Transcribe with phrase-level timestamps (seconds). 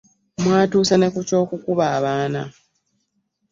[0.43, 2.41] Mwatuuse ne ku ky'okukuba abaana?